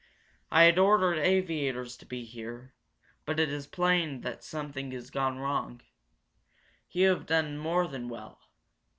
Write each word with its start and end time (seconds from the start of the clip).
I 0.49 0.63
had 0.63 0.79
ordered 0.79 1.19
aviators 1.19 1.95
to 1.97 2.07
be 2.07 2.25
here, 2.25 2.73
but 3.23 3.39
it 3.39 3.49
is 3.49 3.67
plain 3.67 4.21
that 4.21 4.43
something 4.43 4.89
has 4.93 5.11
gone 5.11 5.37
wrong. 5.37 5.83
You 6.89 7.09
have 7.09 7.27
done 7.27 7.59
more 7.59 7.85
than 7.87 8.09
well. 8.09 8.39